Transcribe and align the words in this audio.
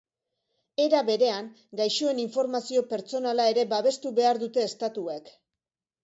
Era 0.83 0.99
berean, 1.09 1.49
gaixoen 1.81 2.21
informazio 2.23 2.83
pertsonala 2.93 3.45
ere 3.51 3.65
babestu 3.73 4.13
behar 4.21 4.41
dute 4.45 4.65
estatuek. 4.71 5.29